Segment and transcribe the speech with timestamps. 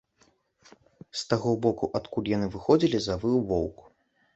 [1.21, 3.91] З таго боку, адкуль яны выходзілі, завыў воўк.